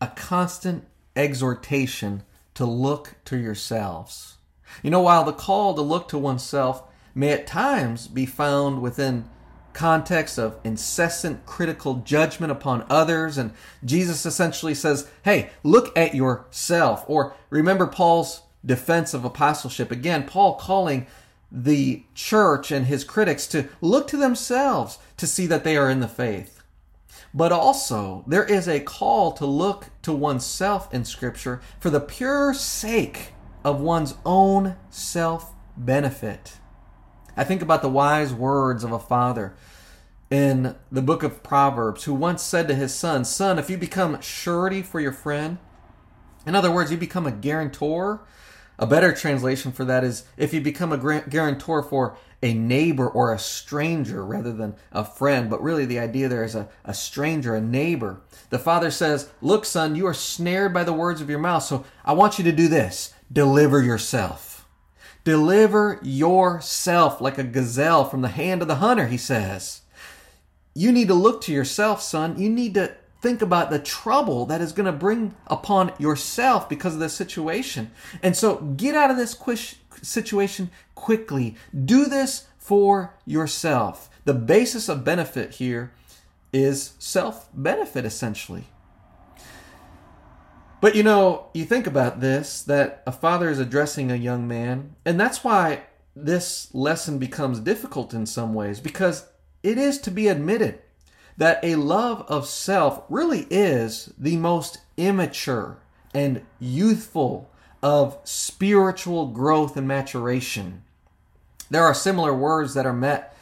a 0.00 0.06
constant 0.06 0.86
exhortation 1.18 2.22
to 2.54 2.64
look 2.64 3.16
to 3.26 3.36
yourselves. 3.36 4.36
You 4.82 4.90
know, 4.90 5.02
while 5.02 5.24
the 5.24 5.32
call 5.32 5.74
to 5.74 5.82
look 5.82 6.08
to 6.08 6.18
oneself 6.18 6.82
may 7.14 7.30
at 7.30 7.46
times 7.46 8.06
be 8.06 8.24
found 8.24 8.80
within 8.80 9.28
context 9.72 10.38
of 10.38 10.58
incessant 10.64 11.44
critical 11.46 11.96
judgment 11.96 12.50
upon 12.50 12.86
others 12.88 13.38
and 13.38 13.52
Jesus 13.84 14.24
essentially 14.24 14.74
says, 14.74 15.08
"Hey, 15.22 15.50
look 15.62 15.96
at 15.96 16.14
yourself." 16.14 17.04
Or 17.06 17.34
remember 17.50 17.86
Paul's 17.86 18.42
defense 18.64 19.14
of 19.14 19.24
apostleship. 19.24 19.90
Again, 19.90 20.24
Paul 20.24 20.54
calling 20.54 21.06
the 21.50 22.04
church 22.14 22.70
and 22.70 22.86
his 22.86 23.04
critics 23.04 23.46
to 23.48 23.68
look 23.80 24.08
to 24.08 24.16
themselves 24.16 24.98
to 25.16 25.26
see 25.26 25.46
that 25.46 25.64
they 25.64 25.76
are 25.76 25.88
in 25.88 26.00
the 26.00 26.08
faith. 26.08 26.57
But 27.34 27.52
also, 27.52 28.24
there 28.26 28.44
is 28.44 28.68
a 28.68 28.80
call 28.80 29.32
to 29.32 29.46
look 29.46 29.90
to 30.02 30.12
oneself 30.12 30.92
in 30.92 31.04
Scripture 31.04 31.60
for 31.78 31.90
the 31.90 32.00
pure 32.00 32.54
sake 32.54 33.32
of 33.64 33.80
one's 33.80 34.14
own 34.24 34.76
self 34.90 35.52
benefit. 35.76 36.54
I 37.36 37.44
think 37.44 37.62
about 37.62 37.82
the 37.82 37.88
wise 37.88 38.32
words 38.32 38.82
of 38.82 38.92
a 38.92 38.98
father 38.98 39.54
in 40.30 40.74
the 40.90 41.02
book 41.02 41.22
of 41.22 41.42
Proverbs 41.42 42.04
who 42.04 42.14
once 42.14 42.42
said 42.42 42.68
to 42.68 42.74
his 42.74 42.94
son, 42.94 43.24
Son, 43.24 43.58
if 43.58 43.70
you 43.70 43.78
become 43.78 44.20
surety 44.20 44.82
for 44.82 45.00
your 45.00 45.12
friend, 45.12 45.58
in 46.46 46.54
other 46.54 46.70
words, 46.70 46.90
you 46.90 46.96
become 46.96 47.26
a 47.26 47.32
guarantor. 47.32 48.20
A 48.78 48.86
better 48.86 49.12
translation 49.12 49.72
for 49.72 49.84
that 49.84 50.04
is 50.04 50.24
if 50.36 50.54
you 50.54 50.60
become 50.60 50.92
a 50.92 51.22
guarantor 51.28 51.82
for 51.82 52.16
a 52.42 52.54
neighbor 52.54 53.08
or 53.08 53.32
a 53.32 53.38
stranger 53.38 54.24
rather 54.24 54.52
than 54.52 54.76
a 54.92 55.04
friend, 55.04 55.50
but 55.50 55.62
really 55.62 55.84
the 55.84 55.98
idea 55.98 56.28
there 56.28 56.44
is 56.44 56.54
a, 56.54 56.68
a 56.84 56.94
stranger, 56.94 57.56
a 57.56 57.60
neighbor. 57.60 58.20
The 58.50 58.58
father 58.58 58.92
says, 58.92 59.30
Look, 59.40 59.64
son, 59.64 59.96
you 59.96 60.06
are 60.06 60.14
snared 60.14 60.72
by 60.72 60.84
the 60.84 60.92
words 60.92 61.20
of 61.20 61.28
your 61.28 61.40
mouth, 61.40 61.64
so 61.64 61.84
I 62.04 62.12
want 62.12 62.38
you 62.38 62.44
to 62.44 62.52
do 62.52 62.68
this 62.68 63.14
deliver 63.30 63.82
yourself. 63.82 64.66
Deliver 65.24 65.98
yourself 66.02 67.20
like 67.20 67.36
a 67.36 67.44
gazelle 67.44 68.04
from 68.04 68.22
the 68.22 68.28
hand 68.28 68.62
of 68.62 68.68
the 68.68 68.76
hunter, 68.76 69.08
he 69.08 69.18
says. 69.18 69.82
You 70.74 70.92
need 70.92 71.08
to 71.08 71.14
look 71.14 71.42
to 71.42 71.52
yourself, 71.52 72.00
son. 72.00 72.38
You 72.38 72.48
need 72.48 72.74
to 72.74 72.94
think 73.20 73.42
about 73.42 73.70
the 73.70 73.78
trouble 73.78 74.46
that 74.46 74.60
is 74.60 74.72
going 74.72 74.86
to 74.86 74.92
bring 74.92 75.34
upon 75.46 75.92
yourself 75.98 76.68
because 76.68 76.94
of 76.94 77.00
this 77.00 77.14
situation. 77.14 77.90
And 78.22 78.36
so 78.36 78.56
get 78.56 78.94
out 78.94 79.10
of 79.10 79.16
this 79.16 79.36
situation 80.02 80.70
quickly. 80.94 81.56
Do 81.84 82.06
this 82.06 82.46
for 82.58 83.14
yourself. 83.26 84.10
The 84.24 84.34
basis 84.34 84.88
of 84.88 85.04
benefit 85.04 85.54
here 85.54 85.92
is 86.52 86.92
self 86.98 87.48
benefit, 87.54 88.04
essentially. 88.04 88.64
But 90.80 90.94
you 90.94 91.02
know, 91.02 91.46
you 91.54 91.64
think 91.64 91.86
about 91.86 92.20
this 92.20 92.62
that 92.62 93.02
a 93.06 93.12
father 93.12 93.50
is 93.50 93.58
addressing 93.58 94.12
a 94.12 94.16
young 94.16 94.46
man, 94.46 94.94
and 95.04 95.18
that's 95.18 95.42
why 95.42 95.82
this 96.14 96.72
lesson 96.74 97.18
becomes 97.18 97.60
difficult 97.60 98.12
in 98.12 98.26
some 98.26 98.54
ways 98.54 98.80
because 98.80 99.26
it 99.62 99.78
is 99.78 99.98
to 100.00 100.10
be 100.10 100.28
admitted 100.28 100.80
that 101.38 101.60
a 101.62 101.76
love 101.76 102.24
of 102.28 102.46
self 102.46 103.02
really 103.08 103.46
is 103.48 104.12
the 104.18 104.36
most 104.36 104.78
immature 104.96 105.78
and 106.12 106.42
youthful 106.58 107.48
of 107.82 108.18
spiritual 108.24 109.28
growth 109.28 109.76
and 109.76 109.86
maturation. 109.86 110.82
There 111.70 111.84
are 111.84 111.94
similar 111.94 112.34
words 112.34 112.74
that 112.74 112.86
are 112.86 112.92
met 112.92 113.36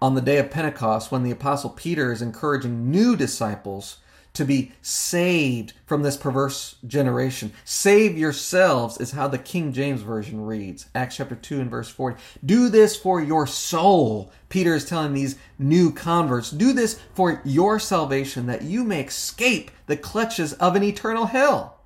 on 0.00 0.14
the 0.14 0.20
day 0.20 0.38
of 0.38 0.50
Pentecost 0.50 1.10
when 1.10 1.24
the 1.24 1.32
Apostle 1.32 1.70
Peter 1.70 2.12
is 2.12 2.22
encouraging 2.22 2.90
new 2.90 3.16
disciples 3.16 3.98
to 4.34 4.44
be 4.44 4.72
saved 4.80 5.74
from 5.86 6.02
this 6.02 6.16
perverse 6.16 6.76
generation. 6.86 7.52
Save 7.64 8.16
yourselves 8.16 8.98
is 8.98 9.12
how 9.12 9.28
the 9.28 9.38
King 9.38 9.72
James 9.72 10.00
Version 10.00 10.44
reads. 10.44 10.86
Acts 10.94 11.16
chapter 11.16 11.34
2 11.34 11.60
and 11.60 11.70
verse 11.70 11.88
40. 11.88 12.20
Do 12.44 12.68
this 12.68 12.96
for 12.96 13.20
your 13.20 13.46
soul. 13.46 14.32
Peter 14.48 14.74
is 14.74 14.84
telling 14.84 15.12
these 15.12 15.36
new 15.58 15.92
converts, 15.92 16.50
do 16.50 16.72
this 16.72 16.98
for 17.14 17.42
your 17.44 17.78
salvation 17.78 18.46
that 18.46 18.62
you 18.62 18.84
may 18.84 19.02
escape 19.02 19.70
the 19.86 19.96
clutches 19.96 20.52
of 20.54 20.76
an 20.76 20.82
eternal 20.82 21.26
hell. 21.26 21.78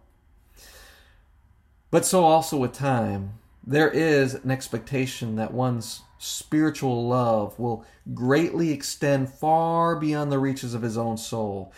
But 1.91 2.05
so 2.05 2.25
also 2.25 2.57
with 2.57 2.73
time, 2.73 3.35
there 3.67 3.91
is 3.91 4.35
an 4.35 4.51
expectation 4.51 5.37
that 5.37 5.53
one's 5.53 6.03
spiritual 6.19 7.07
love 7.09 7.59
will 7.59 7.85
greatly 8.15 8.71
extend 8.71 9.29
far 9.29 9.97
beyond 9.97 10.33
the 10.33 10.39
reaches 10.39 10.73
of 10.73 10.83
his 10.83 10.97
own 10.97 11.17
soul 11.17 11.73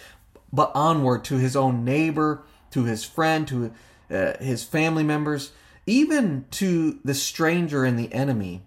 but 0.53 0.73
onward 0.75 1.25
to 1.25 1.37
his 1.37 1.57
own 1.57 1.85
neighbor, 1.85 2.43
to 2.71 2.85
his 2.85 3.05
friend, 3.05 3.47
to 3.49 3.73
uh, 4.11 4.37
his 4.39 4.65
family 4.65 5.03
members, 5.03 5.53
even 5.87 6.47
to 6.51 6.99
the 7.05 7.15
stranger 7.15 7.85
and 7.85 7.99
the 7.99 8.13
enemy. 8.13 8.63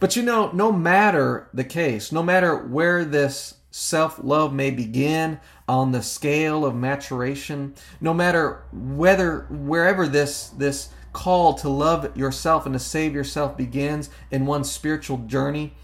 But 0.00 0.16
you 0.16 0.22
know, 0.22 0.50
no 0.52 0.72
matter 0.72 1.48
the 1.54 1.64
case, 1.64 2.10
no 2.12 2.22
matter 2.22 2.56
where 2.56 3.04
this 3.04 3.54
self 3.70 4.18
love 4.22 4.52
may 4.52 4.70
begin 4.70 5.38
on 5.68 5.92
the 5.92 6.02
scale 6.02 6.64
of 6.64 6.74
maturation, 6.74 7.74
no 8.00 8.14
matter 8.14 8.64
whether 8.72 9.46
wherever 9.50 10.06
this 10.06 10.48
this 10.48 10.88
call 11.12 11.54
to 11.54 11.68
love 11.68 12.16
yourself 12.16 12.66
and 12.66 12.74
to 12.74 12.78
save 12.78 13.14
yourself 13.14 13.56
begins 13.56 14.10
in 14.30 14.46
one's 14.46 14.70
spiritual 14.70 15.18
journey, 15.18 15.74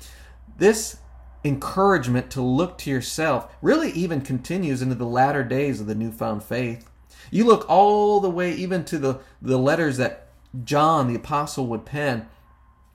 this 0.58 0.98
encouragement 1.44 2.30
to 2.30 2.40
look 2.40 2.78
to 2.78 2.90
yourself 2.90 3.52
really 3.60 3.90
even 3.92 4.20
continues 4.20 4.82
into 4.82 4.94
the 4.94 5.06
latter 5.06 5.42
days 5.42 5.80
of 5.80 5.86
the 5.86 5.94
newfound 5.94 6.44
faith. 6.44 6.88
You 7.30 7.44
look 7.44 7.68
all 7.68 8.20
the 8.20 8.30
way 8.30 8.52
even 8.52 8.84
to 8.86 8.98
the, 8.98 9.20
the 9.40 9.58
letters 9.58 9.96
that 9.96 10.28
John 10.64 11.08
the 11.08 11.14
apostle 11.14 11.66
would 11.68 11.84
pen. 11.84 12.28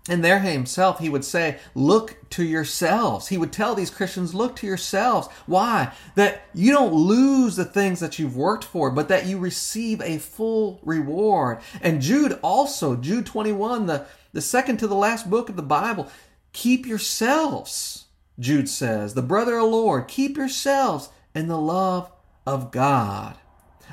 And 0.10 0.24
there 0.24 0.40
himself, 0.40 1.00
he 1.00 1.10
would 1.10 1.26
say, 1.26 1.60
Look 1.76 2.30
to 2.30 2.44
yourselves. 2.44 3.28
He 3.28 3.38
would 3.38 3.52
tell 3.52 3.76
these 3.76 3.90
Christians, 3.90 4.34
Look 4.34 4.56
to 4.58 4.68
yourselves. 4.68 5.28
Why? 5.48 5.92
That 6.16 6.44
you 6.54 6.72
don't 6.72 6.94
lose 6.94 7.58
the 7.58 7.66
things 7.66 8.00
that 8.00 8.18
you've 8.18 8.38
worked 8.38 8.64
for, 8.64 8.90
but 8.90 9.10
that 9.10 9.26
you 9.26 9.38
receive 9.38 10.02
a 10.02 10.20
full 10.20 10.80
reward. 10.82 11.60
And 11.82 12.02
Jude 12.02 12.40
also, 12.42 12.96
Jude 12.96 13.26
21, 13.26 13.88
the, 13.88 14.06
the 14.32 14.42
second 14.42 14.78
to 14.78 14.88
the 14.88 14.96
last 14.96 15.30
book 15.30 15.50
of 15.50 15.58
the 15.58 15.62
Bible, 15.62 16.10
keep 16.54 16.86
yourselves 16.86 18.07
Jude 18.40 18.70
says, 18.70 19.14
The 19.14 19.22
brother 19.22 19.58
of 19.58 19.70
Lord, 19.70 20.08
keep 20.08 20.38
yourselves 20.38 21.10
in 21.34 21.48
the 21.48 21.58
love 21.58 22.12
of 22.46 22.72
God. 22.72 23.38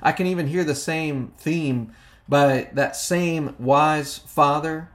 I 0.02 0.12
can 0.12 0.26
even 0.26 0.48
hear 0.48 0.64
the 0.64 0.74
same 0.74 1.32
theme 1.38 1.92
by 2.28 2.70
that 2.72 2.96
same 2.96 3.54
wise 3.58 4.18
father 4.18 4.90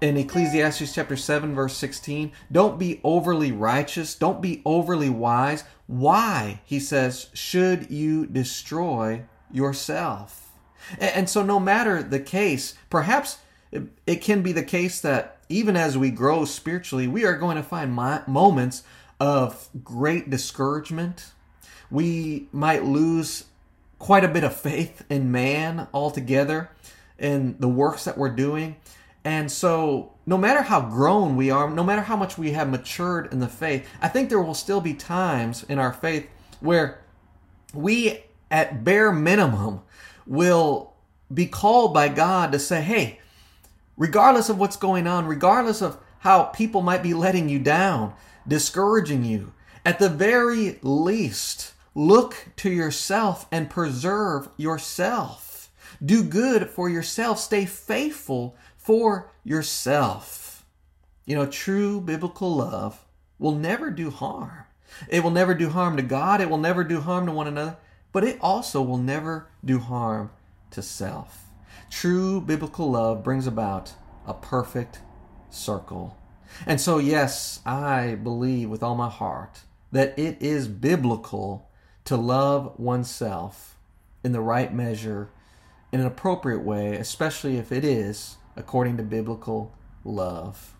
in 0.00 0.16
Ecclesiastes 0.16 0.92
chapter 0.92 1.16
7 1.16 1.54
verse 1.54 1.76
16 1.76 2.32
don't 2.50 2.78
be 2.78 3.00
overly 3.04 3.52
righteous. 3.52 4.14
Don't 4.14 4.42
be 4.42 4.60
overly 4.64 5.08
wise. 5.08 5.64
Why 5.86 6.60
he 6.64 6.80
says 6.80 7.28
should 7.32 7.90
you 7.90 8.26
destroy 8.26 9.24
yourself? 9.50 10.52
And 10.98 11.30
so 11.30 11.42
no 11.42 11.58
matter 11.58 12.02
the 12.02 12.20
case 12.20 12.74
perhaps 12.90 13.38
it 14.06 14.20
can 14.20 14.42
be 14.42 14.52
the 14.52 14.62
case 14.62 15.00
that 15.00 15.43
even 15.54 15.76
as 15.76 15.96
we 15.96 16.10
grow 16.10 16.44
spiritually, 16.44 17.06
we 17.06 17.24
are 17.24 17.36
going 17.36 17.56
to 17.56 17.62
find 17.62 17.92
moments 17.92 18.82
of 19.20 19.68
great 19.84 20.28
discouragement. 20.28 21.30
We 21.92 22.48
might 22.50 22.84
lose 22.84 23.44
quite 24.00 24.24
a 24.24 24.28
bit 24.28 24.42
of 24.42 24.56
faith 24.56 25.04
in 25.08 25.30
man 25.30 25.86
altogether 25.94 26.70
in 27.20 27.54
the 27.60 27.68
works 27.68 28.04
that 28.04 28.18
we're 28.18 28.34
doing. 28.34 28.74
And 29.24 29.50
so, 29.50 30.12
no 30.26 30.36
matter 30.36 30.60
how 30.60 30.80
grown 30.80 31.36
we 31.36 31.52
are, 31.52 31.70
no 31.70 31.84
matter 31.84 32.02
how 32.02 32.16
much 32.16 32.36
we 32.36 32.50
have 32.50 32.68
matured 32.68 33.32
in 33.32 33.38
the 33.38 33.46
faith, 33.46 33.88
I 34.02 34.08
think 34.08 34.30
there 34.30 34.42
will 34.42 34.54
still 34.54 34.80
be 34.80 34.92
times 34.92 35.62
in 35.68 35.78
our 35.78 35.92
faith 35.92 36.28
where 36.58 37.00
we, 37.72 38.24
at 38.50 38.82
bare 38.82 39.12
minimum, 39.12 39.82
will 40.26 40.94
be 41.32 41.46
called 41.46 41.94
by 41.94 42.08
God 42.08 42.50
to 42.50 42.58
say, 42.58 42.82
hey, 42.82 43.20
regardless 43.96 44.48
of 44.48 44.58
what's 44.58 44.76
going 44.76 45.06
on, 45.06 45.26
regardless 45.26 45.82
of 45.82 45.98
how 46.20 46.44
people 46.44 46.82
might 46.82 47.02
be 47.02 47.14
letting 47.14 47.48
you 47.48 47.58
down, 47.58 48.14
discouraging 48.46 49.24
you, 49.24 49.52
at 49.84 49.98
the 49.98 50.08
very 50.08 50.78
least, 50.82 51.74
look 51.94 52.48
to 52.56 52.70
yourself 52.70 53.46
and 53.52 53.70
preserve 53.70 54.48
yourself. 54.56 55.70
Do 56.04 56.24
good 56.24 56.70
for 56.70 56.88
yourself. 56.88 57.38
Stay 57.38 57.66
faithful 57.66 58.56
for 58.76 59.30
yourself. 59.44 60.64
You 61.26 61.36
know, 61.36 61.46
true 61.46 62.00
biblical 62.00 62.54
love 62.54 63.04
will 63.38 63.54
never 63.54 63.90
do 63.90 64.10
harm. 64.10 64.64
It 65.08 65.22
will 65.22 65.30
never 65.30 65.54
do 65.54 65.70
harm 65.70 65.96
to 65.96 66.02
God. 66.02 66.40
It 66.40 66.50
will 66.50 66.58
never 66.58 66.84
do 66.84 67.00
harm 67.00 67.26
to 67.26 67.32
one 67.32 67.46
another. 67.46 67.76
But 68.12 68.24
it 68.24 68.38
also 68.40 68.82
will 68.82 68.98
never 68.98 69.48
do 69.64 69.78
harm 69.78 70.30
to 70.70 70.82
self. 70.82 71.43
True 72.00 72.40
biblical 72.40 72.90
love 72.90 73.22
brings 73.22 73.46
about 73.46 73.92
a 74.26 74.34
perfect 74.34 74.98
circle. 75.48 76.18
And 76.66 76.80
so, 76.80 76.98
yes, 76.98 77.60
I 77.64 78.16
believe 78.16 78.68
with 78.68 78.82
all 78.82 78.96
my 78.96 79.08
heart 79.08 79.60
that 79.92 80.18
it 80.18 80.42
is 80.42 80.66
biblical 80.66 81.70
to 82.06 82.16
love 82.16 82.78
oneself 82.80 83.78
in 84.24 84.32
the 84.32 84.40
right 84.40 84.74
measure, 84.74 85.30
in 85.92 86.00
an 86.00 86.06
appropriate 86.06 86.64
way, 86.64 86.96
especially 86.96 87.58
if 87.58 87.70
it 87.70 87.84
is 87.84 88.38
according 88.56 88.96
to 88.96 89.04
biblical 89.04 89.72
love. 90.04 90.74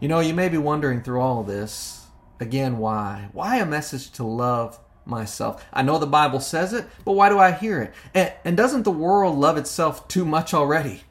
You 0.00 0.08
know, 0.08 0.20
you 0.20 0.34
may 0.34 0.50
be 0.50 0.58
wondering 0.58 1.02
through 1.02 1.22
all 1.22 1.42
this, 1.42 2.04
again, 2.38 2.76
why? 2.76 3.30
Why 3.32 3.56
a 3.56 3.66
message 3.66 4.10
to 4.12 4.22
love 4.22 4.78
myself. 5.08 5.64
I 5.72 5.82
know 5.82 5.98
the 5.98 6.06
Bible 6.06 6.40
says 6.40 6.72
it, 6.72 6.86
but 7.04 7.12
why 7.12 7.28
do 7.28 7.38
I 7.38 7.52
hear 7.52 7.80
it? 7.82 7.94
And, 8.14 8.32
and 8.44 8.56
doesn't 8.56 8.82
the 8.82 8.90
world 8.90 9.38
love 9.38 9.56
itself 9.56 10.06
too 10.08 10.24
much 10.24 10.52
already? 10.54 11.02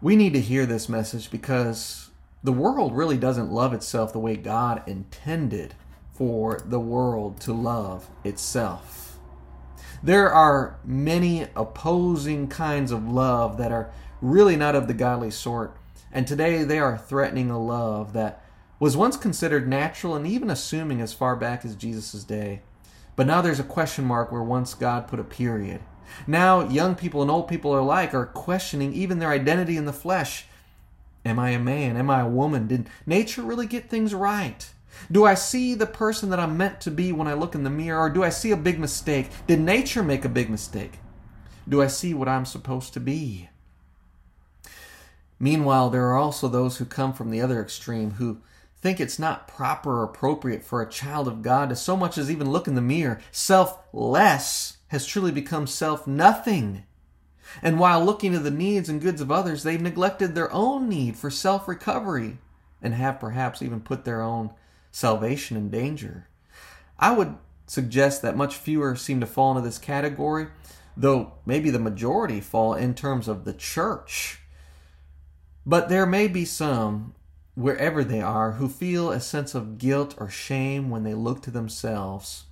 We 0.00 0.16
need 0.16 0.34
to 0.34 0.40
hear 0.40 0.66
this 0.66 0.88
message 0.88 1.30
because 1.30 2.10
the 2.42 2.52
world 2.52 2.94
really 2.94 3.16
doesn't 3.16 3.50
love 3.50 3.72
itself 3.72 4.12
the 4.12 4.18
way 4.18 4.36
God 4.36 4.82
intended 4.86 5.74
for 6.12 6.60
the 6.64 6.78
world 6.78 7.40
to 7.40 7.52
love 7.52 8.08
itself. 8.22 9.18
There 10.02 10.30
are 10.30 10.78
many 10.84 11.46
opposing 11.56 12.48
kinds 12.48 12.92
of 12.92 13.08
love 13.08 13.56
that 13.56 13.72
are 13.72 13.90
really 14.20 14.56
not 14.56 14.76
of 14.76 14.86
the 14.86 14.94
godly 14.94 15.30
sort, 15.30 15.74
and 16.12 16.26
today 16.26 16.62
they 16.62 16.78
are 16.78 16.98
threatening 16.98 17.50
a 17.50 17.58
love 17.58 18.12
that 18.12 18.43
was 18.78 18.96
once 18.96 19.16
considered 19.16 19.68
natural 19.68 20.14
and 20.14 20.26
even 20.26 20.50
assuming 20.50 21.00
as 21.00 21.12
far 21.12 21.36
back 21.36 21.64
as 21.64 21.76
Jesus' 21.76 22.24
day. 22.24 22.62
But 23.16 23.26
now 23.26 23.40
there's 23.40 23.60
a 23.60 23.64
question 23.64 24.04
mark 24.04 24.32
where 24.32 24.42
once 24.42 24.74
God 24.74 25.06
put 25.06 25.20
a 25.20 25.24
period. 25.24 25.80
Now 26.26 26.68
young 26.68 26.94
people 26.94 27.22
and 27.22 27.30
old 27.30 27.48
people 27.48 27.78
alike 27.78 28.14
are 28.14 28.26
questioning 28.26 28.92
even 28.92 29.18
their 29.18 29.30
identity 29.30 29.76
in 29.76 29.84
the 29.84 29.92
flesh. 29.92 30.46
Am 31.24 31.38
I 31.38 31.50
a 31.50 31.58
man? 31.58 31.96
Am 31.96 32.10
I 32.10 32.20
a 32.20 32.28
woman? 32.28 32.66
Did 32.66 32.88
nature 33.06 33.42
really 33.42 33.66
get 33.66 33.88
things 33.88 34.14
right? 34.14 34.68
Do 35.10 35.24
I 35.24 35.34
see 35.34 35.74
the 35.74 35.86
person 35.86 36.30
that 36.30 36.38
I'm 36.38 36.56
meant 36.56 36.80
to 36.82 36.90
be 36.90 37.12
when 37.12 37.26
I 37.26 37.34
look 37.34 37.54
in 37.54 37.64
the 37.64 37.70
mirror, 37.70 38.02
or 38.02 38.10
do 38.10 38.22
I 38.22 38.28
see 38.28 38.52
a 38.52 38.56
big 38.56 38.78
mistake? 38.78 39.28
Did 39.46 39.60
nature 39.60 40.02
make 40.02 40.24
a 40.24 40.28
big 40.28 40.48
mistake? 40.50 40.98
Do 41.68 41.82
I 41.82 41.88
see 41.88 42.14
what 42.14 42.28
I'm 42.28 42.44
supposed 42.44 42.92
to 42.94 43.00
be? 43.00 43.48
Meanwhile, 45.38 45.90
there 45.90 46.08
are 46.08 46.16
also 46.16 46.48
those 46.48 46.76
who 46.76 46.84
come 46.84 47.12
from 47.12 47.30
the 47.30 47.40
other 47.40 47.60
extreme 47.60 48.12
who 48.12 48.38
think 48.84 49.00
it's 49.00 49.18
not 49.18 49.48
proper 49.48 50.00
or 50.00 50.04
appropriate 50.04 50.62
for 50.62 50.82
a 50.82 50.90
child 50.90 51.26
of 51.26 51.40
God 51.40 51.70
to 51.70 51.74
so 51.74 51.96
much 51.96 52.18
as 52.18 52.30
even 52.30 52.50
look 52.50 52.68
in 52.68 52.74
the 52.74 52.82
mirror. 52.82 53.18
Selfless 53.32 54.76
has 54.88 55.06
truly 55.06 55.32
become 55.32 55.66
self 55.66 56.06
nothing. 56.06 56.84
And 57.62 57.80
while 57.80 58.04
looking 58.04 58.32
to 58.32 58.38
the 58.38 58.50
needs 58.50 58.90
and 58.90 59.00
goods 59.00 59.22
of 59.22 59.32
others, 59.32 59.62
they've 59.62 59.80
neglected 59.80 60.34
their 60.34 60.52
own 60.52 60.86
need 60.86 61.16
for 61.16 61.30
self 61.30 61.66
recovery 61.66 62.36
and 62.82 62.92
have 62.92 63.18
perhaps 63.18 63.62
even 63.62 63.80
put 63.80 64.04
their 64.04 64.20
own 64.20 64.50
salvation 64.90 65.56
in 65.56 65.70
danger. 65.70 66.28
I 66.98 67.16
would 67.16 67.36
suggest 67.66 68.20
that 68.20 68.36
much 68.36 68.54
fewer 68.54 68.96
seem 68.96 69.18
to 69.20 69.26
fall 69.26 69.52
into 69.52 69.66
this 69.66 69.78
category, 69.78 70.48
though 70.94 71.32
maybe 71.46 71.70
the 71.70 71.78
majority 71.78 72.42
fall 72.42 72.74
in 72.74 72.92
terms 72.92 73.28
of 73.28 73.46
the 73.46 73.54
church. 73.54 74.40
But 75.64 75.88
there 75.88 76.04
may 76.04 76.28
be 76.28 76.44
some, 76.44 77.14
wherever 77.54 78.02
they 78.02 78.20
are, 78.20 78.52
who 78.52 78.68
feel 78.68 79.10
a 79.10 79.20
sense 79.20 79.54
of 79.54 79.78
guilt 79.78 80.14
or 80.18 80.28
shame 80.28 80.90
when 80.90 81.04
they 81.04 81.14
look 81.14 81.42
to 81.42 81.50
themselves 81.50 82.44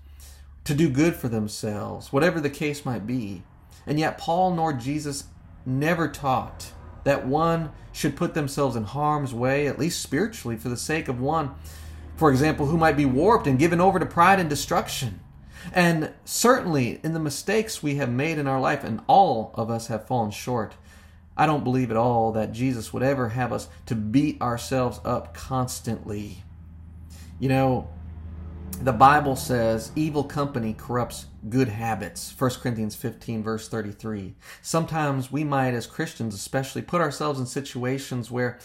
to 0.64 0.74
do 0.74 0.88
good 0.88 1.14
for 1.14 1.28
themselves, 1.28 2.12
whatever 2.12 2.40
the 2.40 2.50
case 2.50 2.84
might 2.84 3.06
be. 3.06 3.42
And 3.86 3.98
yet, 3.98 4.18
Paul 4.18 4.54
nor 4.54 4.72
Jesus 4.72 5.24
never 5.66 6.06
taught 6.08 6.72
that 7.02 7.26
one 7.26 7.72
should 7.92 8.14
put 8.14 8.34
themselves 8.34 8.76
in 8.76 8.84
harm's 8.84 9.34
way, 9.34 9.66
at 9.66 9.78
least 9.78 10.00
spiritually, 10.00 10.56
for 10.56 10.68
the 10.68 10.76
sake 10.76 11.08
of 11.08 11.20
one 11.20 11.54
for 12.16 12.30
example, 12.30 12.66
who 12.66 12.76
might 12.76 12.96
be 12.96 13.04
warped 13.04 13.46
and 13.46 13.58
given 13.58 13.80
over 13.80 13.98
to 13.98 14.06
pride 14.06 14.38
and 14.38 14.48
destruction. 14.48 15.20
And 15.72 16.12
certainly 16.24 17.00
in 17.02 17.14
the 17.14 17.18
mistakes 17.20 17.82
we 17.82 17.96
have 17.96 18.10
made 18.10 18.38
in 18.38 18.46
our 18.46 18.60
life, 18.60 18.84
and 18.84 19.00
all 19.06 19.52
of 19.54 19.70
us 19.70 19.86
have 19.88 20.06
fallen 20.06 20.30
short, 20.30 20.74
I 21.36 21.46
don't 21.46 21.64
believe 21.64 21.90
at 21.90 21.96
all 21.96 22.32
that 22.32 22.52
Jesus 22.52 22.92
would 22.92 23.02
ever 23.02 23.30
have 23.30 23.52
us 23.52 23.68
to 23.86 23.94
beat 23.94 24.40
ourselves 24.40 25.00
up 25.04 25.34
constantly. 25.34 26.42
You 27.40 27.48
know, 27.48 27.88
the 28.80 28.92
Bible 28.92 29.36
says 29.36 29.92
evil 29.96 30.24
company 30.24 30.74
corrupts 30.74 31.26
good 31.48 31.68
habits. 31.68 32.34
1 32.38 32.50
Corinthians 32.62 32.94
15, 32.94 33.42
verse 33.42 33.68
33. 33.68 34.34
Sometimes 34.60 35.32
we 35.32 35.44
might, 35.44 35.74
as 35.74 35.86
Christians 35.86 36.34
especially, 36.34 36.82
put 36.82 37.00
ourselves 37.00 37.40
in 37.40 37.46
situations 37.46 38.30
where 38.30 38.58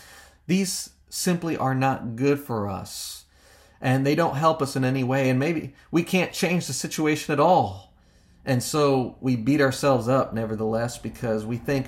these 0.48 0.92
simply 1.10 1.56
are 1.56 1.76
not 1.76 2.16
good 2.16 2.40
for 2.40 2.68
us 2.68 3.26
and 3.80 4.06
they 4.06 4.16
don't 4.16 4.36
help 4.36 4.62
us 4.62 4.76
in 4.76 4.84
any 4.84 5.04
way 5.04 5.30
and 5.30 5.40
maybe 5.40 5.74
we 5.92 6.04
can't 6.04 6.34
change 6.34 6.68
the 6.68 6.74
situation 6.74 7.32
at 7.32 7.40
all 7.40 7.94
and 8.46 8.62
so 8.62 9.16
we 9.22 9.36
beat 9.36 9.62
ourselves 9.62 10.08
up 10.08 10.34
nevertheless 10.34 10.98
because 10.98 11.46
we 11.46 11.58
think 11.58 11.88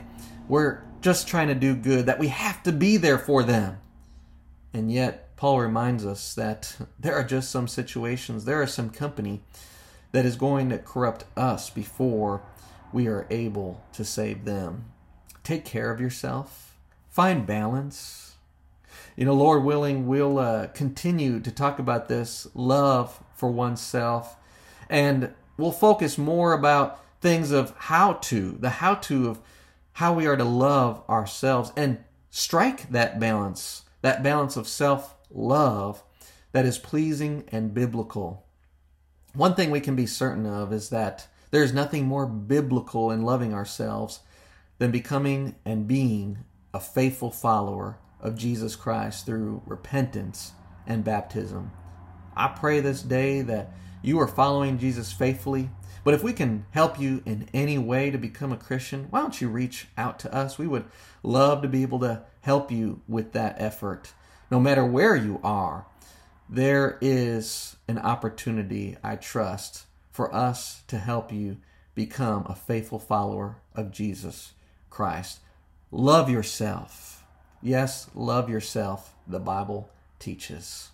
we're 0.50 0.82
just 1.00 1.29
trying 1.29 1.48
to 1.48 1.55
do 1.55 1.74
good 1.74 2.07
that 2.07 2.20
we 2.20 2.27
have 2.27 2.62
to 2.64 2.74
be 2.74 2.98
there 2.98 3.18
for 3.18 3.44
them. 3.44 3.77
And 4.74 4.92
yet 4.92 5.35
paul 5.38 5.62
reminds 5.62 6.05
us 6.05 6.35
that 6.35 6.75
there 7.00 7.16
are 7.16 7.24
just 7.24 7.50
some 7.50 7.70
situations 7.70 8.44
there 8.44 8.62
are 8.62 8.68
some 8.68 8.90
company 8.90 9.42
that 10.12 10.25
is 10.25 10.35
going 10.35 10.70
to 10.70 10.77
corrupt 10.77 11.24
us 11.38 11.70
before 11.70 12.42
we 12.92 13.07
are 13.07 13.27
able 13.29 13.83
to 13.94 14.03
save 14.03 14.46
them. 14.46 14.85
Take 15.44 15.66
care 15.66 15.92
of 15.92 16.01
yourself. 16.01 16.77
Find 17.09 17.46
balance. 17.46 18.35
You 19.16 19.25
know, 19.25 19.33
Lord 19.33 19.64
willing, 19.64 20.07
we'll 20.07 20.40
uh, 20.40 20.68
continue 20.68 21.40
to 21.40 21.51
talk 21.51 21.79
about 21.79 22.07
this 22.07 22.48
love 22.53 23.22
for 23.35 23.51
oneself, 23.51 24.38
and 24.90 25.33
we'll 25.57 25.72
focus 25.72 26.18
more 26.18 26.53
about 26.53 27.03
things 27.22 27.51
of 27.51 27.74
how 27.77 28.14
to, 28.14 28.57
the 28.59 28.70
how 28.70 28.96
to 28.96 29.29
of 29.29 29.40
how 30.00 30.14
we 30.14 30.25
are 30.25 30.38
to 30.38 30.46
love 30.46 31.03
ourselves 31.09 31.74
and 31.75 31.98
strike 32.29 32.90
that 32.90 33.20
balance, 33.20 33.83
that 34.01 34.24
balance 34.24 34.55
of 34.55 34.66
self 34.66 35.18
love 35.29 36.01
that 36.53 36.66
is 36.66 36.77
pleasing 36.77 37.44
and 37.50 37.74
biblical. 37.74 38.46
One 39.33 39.55
thing 39.55 39.72
we 39.72 39.81
can 39.81 39.98
be 39.98 40.05
certain 40.05 40.46
of 40.46 40.72
is 40.72 40.88
that 40.92 41.27
there 41.51 41.64
is 41.64 41.74
nothing 41.74 42.05
more 42.05 42.25
biblical 42.25 43.12
in 43.12 43.24
loving 43.24 43.53
ourselves 43.53 44.22
than 44.77 44.90
becoming 44.90 45.55
and 45.66 45.85
being 45.85 46.46
a 46.74 46.79
faithful 46.79 47.29
follower 47.29 47.98
of 48.22 48.38
Jesus 48.38 48.77
Christ 48.77 49.25
through 49.25 49.64
repentance 49.66 50.53
and 50.88 51.03
baptism. 51.03 51.72
I 52.38 52.48
pray 52.48 52.79
this 52.79 53.01
day 53.01 53.42
that 53.42 53.74
you 54.01 54.18
are 54.22 54.29
following 54.29 54.77
Jesus 54.77 55.12
faithfully. 55.12 55.70
But 56.03 56.14
if 56.14 56.24
we 56.24 56.33
can 56.33 56.66
help 56.72 57.00
you 57.00 57.22
in 57.25 57.50
any 57.53 57.77
way 57.77 58.12
to 58.12 58.18
become 58.18 58.51
a 58.51 58.57
Christian, 58.57 59.07
why 59.09 59.22
don't 59.22 59.40
you 59.40 59.50
reach 59.50 59.88
out 59.98 60.20
to 60.20 60.33
us? 60.33 60.57
We 60.57 60.68
would 60.68 60.85
love 61.24 61.62
to 61.62 61.68
be 61.68 61.81
able 61.81 62.00
to 62.00 62.24
help 62.42 62.72
you 62.72 63.01
with 63.07 63.33
that 63.33 63.55
effort. 63.59 64.14
No 64.50 64.59
matter 64.59 64.85
where 64.85 65.16
you 65.16 65.40
are, 65.44 65.85
there 66.50 66.98
is 67.01 67.75
an 67.88 68.00
opportunity, 68.00 68.98
I 69.03 69.16
trust, 69.16 69.85
for 70.12 70.33
us 70.33 70.83
to 70.88 70.98
help 70.98 71.31
you 71.31 71.57
become 71.96 72.46
a 72.48 72.55
faithful 72.55 73.00
follower 73.00 73.57
of 73.75 73.92
Jesus 73.92 74.53
Christ. 74.90 75.40
Love 75.92 76.29
yourself 76.29 77.20
Yes, 77.62 78.09
love 78.16 78.50
yourself, 78.50 79.16
the 79.27 79.40
Bible 79.40 79.90
teaches. 80.18 80.92